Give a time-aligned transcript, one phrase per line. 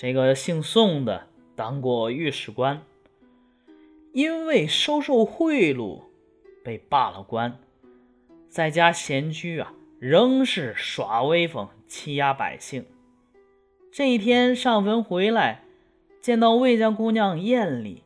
[0.00, 2.80] 这个姓宋的当过御史官，
[4.14, 6.04] 因为收受贿赂
[6.64, 7.58] 被罢了官，
[8.48, 12.86] 在家闲居啊，仍是耍威风，欺压百姓。
[13.92, 15.64] 这一天上坟回来，
[16.22, 18.02] 见到魏家姑娘艳丽，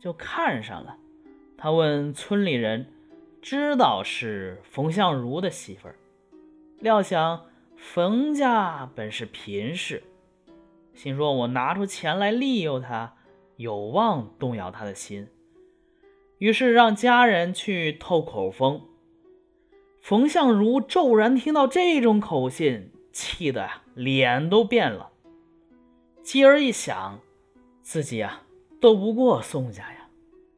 [0.00, 0.96] 就看上了。
[1.56, 2.92] 他问村里人，
[3.40, 5.94] 知道是冯相如的媳妇儿，
[6.80, 10.02] 料想冯家本是贫士。
[10.96, 13.14] 心说：“我拿出钱来利诱他，
[13.56, 15.28] 有望动摇他的心。”
[16.38, 18.82] 于是让家人去透口风。
[20.00, 25.12] 冯相如骤然听到这种口信，气得呀脸都变了。
[26.22, 27.20] 继而一想，
[27.82, 28.42] 自己啊
[28.80, 30.08] 斗不过宋家呀，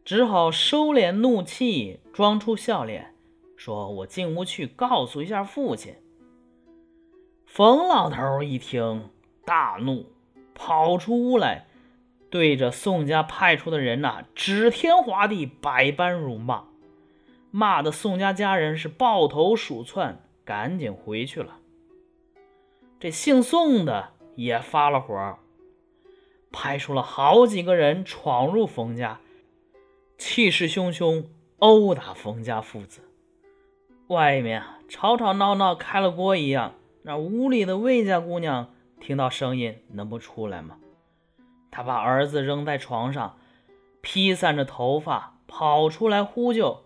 [0.04, 3.14] 只好收敛怒气，装出笑脸，
[3.56, 5.94] 说：“我进屋去告诉一下父亲。”
[7.44, 9.10] 冯老头一听，
[9.44, 10.06] 大怒。
[10.58, 11.66] 跑出屋来，
[12.28, 16.64] 对着宋家派出的人呐，指天划地，百般辱骂，
[17.52, 21.58] 骂的宋家家人是抱头鼠窜，赶紧回去了。
[22.98, 25.38] 这姓宋的也发了火，
[26.50, 29.20] 派出了好几个人闯入冯家，
[30.18, 31.26] 气势汹汹
[31.60, 33.02] 殴打冯家父子。
[34.08, 36.74] 外面啊，吵吵闹闹，开了锅一样。
[37.02, 38.74] 那屋里的魏家姑娘。
[39.00, 40.76] 听到声音能不出来吗？
[41.70, 43.38] 他把儿子扔在床上，
[44.00, 46.84] 披散着头发跑出来呼救。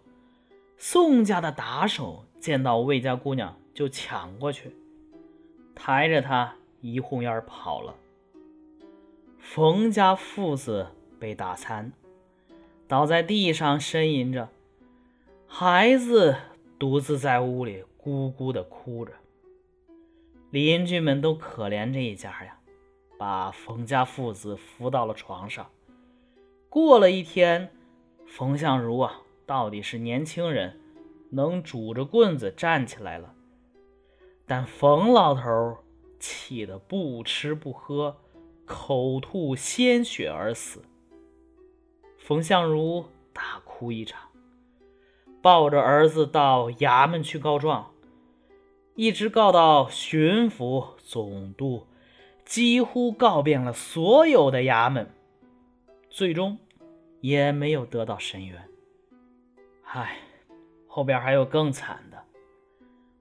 [0.76, 4.76] 宋家的打手见到魏家姑娘就抢过去，
[5.74, 7.94] 抬着她一哄烟跑了。
[9.38, 10.88] 冯家父子
[11.20, 11.92] 被打残，
[12.88, 14.48] 倒在地上呻吟着，
[15.46, 16.36] 孩子
[16.78, 19.12] 独自在屋里咕咕地哭着。
[20.52, 22.58] 邻居们都可怜这一家呀，
[23.16, 25.70] 把冯家父子扶到了床上。
[26.68, 27.72] 过了一天，
[28.26, 30.78] 冯相如啊，到底是年轻人，
[31.30, 33.34] 能拄着棍子站起来了。
[34.44, 35.78] 但冯老头
[36.20, 38.18] 气得不吃不喝，
[38.66, 40.82] 口吐鲜血而死。
[42.18, 44.28] 冯相如大哭一场，
[45.40, 47.91] 抱着儿子到衙门去告状。
[48.94, 51.86] 一直告到巡抚、总督，
[52.44, 55.10] 几乎告遍了所有的衙门，
[56.10, 56.58] 最终
[57.22, 58.68] 也没有得到伸冤。
[59.84, 60.18] 唉，
[60.86, 62.22] 后边还有更惨的。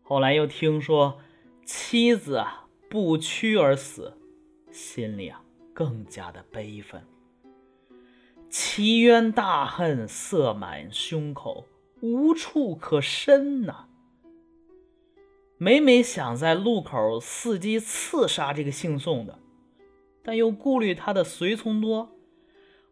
[0.04, 1.20] 后来又听说
[1.66, 4.18] 妻子啊不屈而死，
[4.72, 5.42] 心里啊
[5.74, 7.02] 更加的悲愤，
[8.50, 11.66] 其冤大恨塞满胸口，
[12.02, 13.88] 无处可伸呐。
[15.64, 19.38] 每每想在路口伺机刺杀这个姓宋的，
[20.24, 22.10] 但又顾虑他的随从多，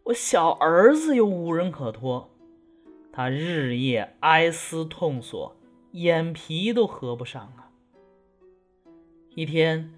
[0.03, 2.29] 我小儿子又无人可托，
[3.11, 5.55] 他日夜哀思痛索，
[5.93, 7.71] 眼皮都合不上啊。
[9.33, 9.91] 一天，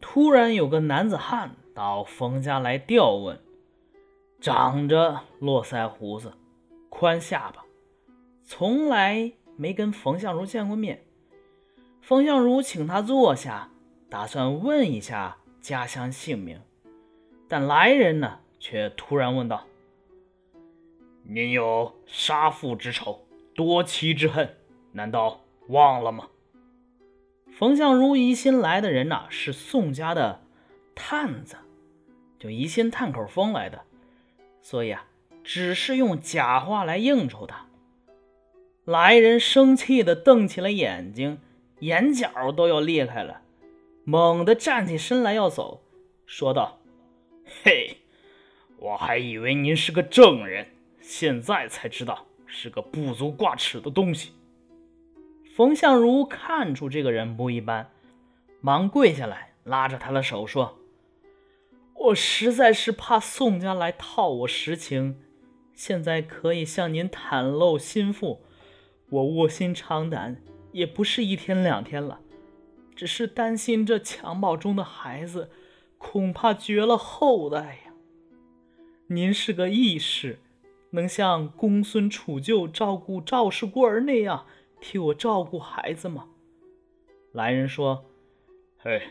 [0.00, 3.36] 突然有个男子汉到冯家来调问，
[4.40, 6.34] 长着络腮胡子，
[6.88, 7.64] 宽下巴，
[8.44, 11.04] 从来没跟冯相如见过面。
[12.02, 13.70] 冯相如请他坐下，
[14.10, 16.60] 打算问一下家乡姓名，
[17.46, 19.68] 但来人呢却突然问道
[21.22, 23.24] ：“您有杀父之仇，
[23.54, 24.56] 夺妻之恨，
[24.90, 26.28] 难道忘了吗？”
[27.56, 30.40] 冯相如疑心来的人呐是宋家的
[30.96, 31.56] 探子，
[32.36, 33.80] 就疑心探口风来的，
[34.60, 35.06] 所以啊，
[35.44, 37.66] 只是用假话来应酬他。
[38.84, 41.38] 来人生气的瞪起了眼睛。
[41.82, 43.42] 眼角都要裂开了，
[44.04, 45.82] 猛地站起身来要走，
[46.26, 46.78] 说道
[47.64, 47.96] ：“嘿，
[48.78, 50.68] 我还以为您是个正人，
[51.00, 54.30] 现在才知道是个不足挂齿的东西。”
[55.56, 57.90] 冯相如看出这个人不一般，
[58.60, 60.78] 忙跪下来拉着他的手说
[61.98, 65.20] ：“我实在是怕宋家来套我实情，
[65.74, 68.40] 现在可以向您袒露心腹，
[69.10, 70.40] 我卧薪尝胆。”
[70.72, 72.20] 也不是一天两天了，
[72.96, 75.50] 只是担心这襁褓中的孩子，
[75.98, 77.92] 恐怕绝了后代呀。
[79.08, 80.40] 您是个义士，
[80.90, 84.46] 能像公孙杵臼照顾赵氏孤儿那样
[84.80, 86.28] 替我照顾孩子吗？
[87.32, 88.06] 来人说
[88.78, 89.02] ：“嘿，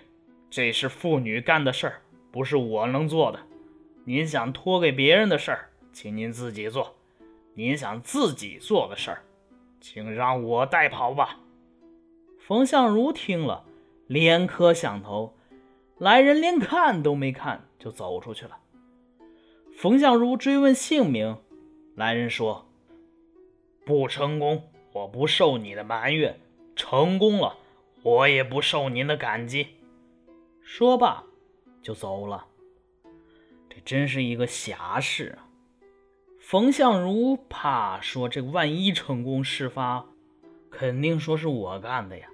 [0.49, 3.39] 这是妇女干的事儿，不是我能做的。
[4.05, 6.95] 您想托给别人的事儿，请您自己做；
[7.53, 9.23] 您想自己做的事儿，
[9.79, 11.37] 请让我代跑吧。”
[12.51, 13.63] 冯相如听了，
[14.07, 15.37] 连磕响头，
[15.97, 18.57] 来人连看都没看就走出去了。
[19.73, 21.37] 冯相如追问姓名，
[21.95, 22.67] 来人说
[23.87, 26.33] ：“不成功，我不受你的埋怨；
[26.75, 27.55] 成功了，
[28.03, 29.67] 我也不受您的感激。”
[30.61, 31.23] 说罢
[31.81, 32.47] 就走了。
[33.69, 35.47] 这真是一个侠士啊！
[36.37, 40.05] 冯相如怕说这万一成功事发，
[40.69, 42.27] 肯定说是我干的呀。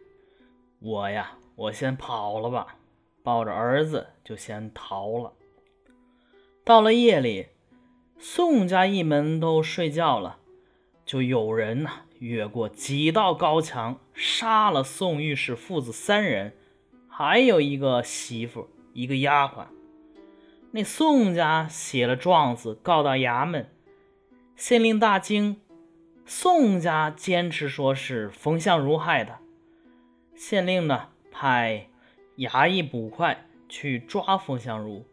[0.79, 2.75] 我呀，我先跑了吧。
[3.23, 5.33] 抱着儿子就先逃了。
[6.63, 7.47] 到了夜里，
[8.17, 10.37] 宋家一门都睡觉了，
[11.05, 16.53] 就有人呐越过几道高墙，杀了宋御史父子三人，
[17.09, 19.65] 还有一个媳妇，一个丫鬟。
[20.71, 23.69] 那宋家写了状子告到衙门，
[24.55, 25.59] 县令大惊，
[26.25, 29.39] 宋家坚持说是冯相如害的。
[30.37, 31.87] 县令呢派。
[32.37, 35.03] 衙役捕快去抓冯相如，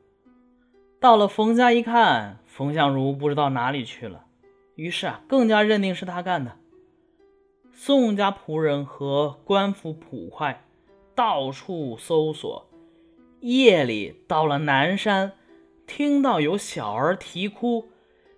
[1.01, 4.27] 到了冯家一看，冯相如不知道哪里去了，
[4.75, 6.59] 于是啊，更加认定是他干的。
[7.73, 10.67] 宋家仆人和官府捕快
[11.15, 12.69] 到处搜索，
[13.41, 15.33] 夜里到了南山，
[15.87, 17.89] 听到有小儿啼哭，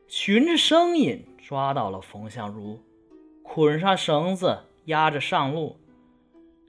[0.06, 2.78] 循着声音抓到了冯相如，
[3.42, 5.76] 捆上绳子押着上路。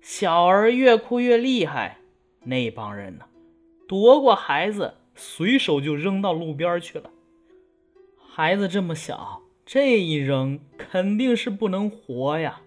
[0.10, 1.98] 小儿越哭越厉害。
[2.46, 3.26] 那帮人呢，
[3.90, 7.12] 夺过孩子，随手就扔到路边去了。
[8.18, 12.62] 孩子这么小，这一扔肯定是不能活呀。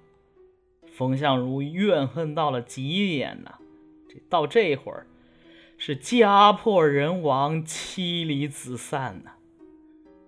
[0.92, 3.54] 冯相如怨恨到了极点呐，
[4.06, 5.06] 这到这会儿
[5.78, 9.30] 是家破人亡、妻离子散呐。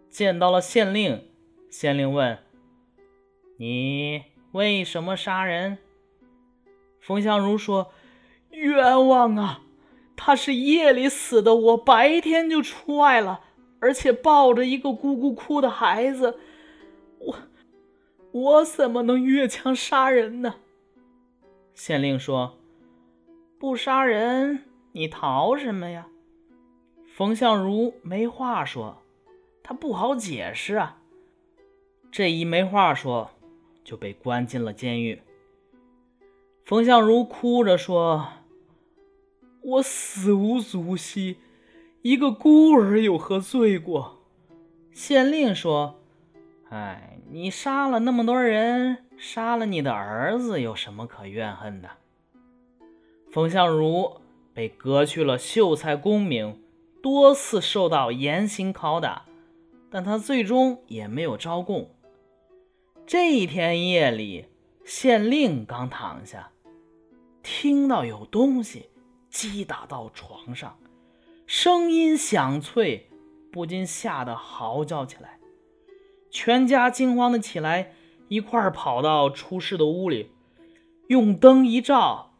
[0.08, 1.26] 见到了县令，
[1.69, 2.38] 县令问
[3.61, 4.23] ：“你
[4.53, 5.76] 为什么杀人？”
[7.02, 7.93] 冯相如说。
[8.54, 9.62] 冤枉啊！
[10.14, 13.40] 他是夜里死的，我白天就出外了，
[13.81, 16.38] 而且抱着一个咕咕哭的孩子，
[17.19, 17.37] 我
[18.31, 20.56] 我怎么能越墙杀人呢？
[21.72, 22.58] 县令说
[23.58, 26.08] ：“不杀人，你逃什么呀？”
[27.16, 29.02] 冯相如没话说，
[29.62, 30.98] 他不好解释啊。
[32.10, 33.31] 这一没话说，
[33.82, 35.22] 就被关进了监狱。
[36.64, 38.29] 冯相如哭着说。
[39.62, 41.37] 我死无足惜，
[42.03, 44.19] 一个孤儿有何罪过？
[44.93, 46.00] 县令说
[46.69, 51.91] ：“哎，你杀了那么多人，杀了你的儿子，有什么可怨恨的？”
[53.31, 54.20] 冯相如
[54.53, 56.61] 被革去了秀才功名，
[57.00, 59.26] 多次受到严刑拷打，
[59.91, 61.88] 但他最终也没有招供。
[63.06, 64.47] 这一天夜里，
[64.84, 66.50] 县令刚躺下，
[67.43, 68.90] 听到有东西。
[69.31, 70.76] 击打到床上，
[71.46, 73.08] 声音响脆，
[73.50, 75.40] 不禁吓得嚎叫起来。
[76.31, 77.94] 全家惊慌的起来，
[78.29, 80.31] 一块跑到出事的屋里，
[81.06, 82.34] 用灯一照，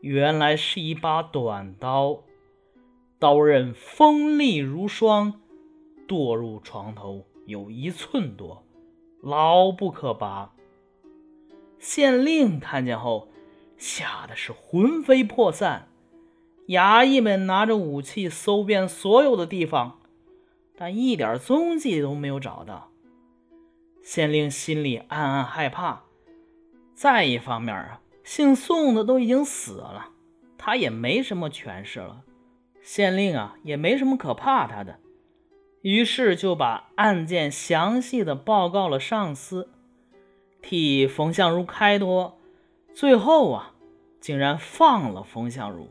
[0.00, 2.22] 原来是一把短刀，
[3.18, 5.42] 刀刃锋利如霜，
[6.08, 8.64] 剁入床头有一寸多，
[9.20, 10.54] 牢不可拔。
[11.80, 13.28] 县令看见后，
[13.76, 15.88] 吓得是魂飞魄散。
[16.68, 19.98] 衙役们拿着武器搜遍所有的地方，
[20.76, 22.92] 但一点踪迹都没有找到。
[24.02, 26.02] 县令心里暗暗害怕。
[26.94, 30.10] 再一方面啊，姓宋的都已经死了，
[30.58, 32.22] 他也没什么权势了。
[32.82, 35.00] 县令啊，也没什么可怕他的，
[35.80, 39.70] 于是就把案件详细的报告了上司，
[40.62, 42.38] 替冯相如开脱。
[42.94, 43.74] 最后啊，
[44.20, 45.88] 竟然放了冯相如。